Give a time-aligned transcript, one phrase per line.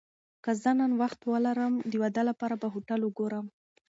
[0.43, 3.45] که زه نن وخت ولرم، د واده لپاره به هوټل وګورم.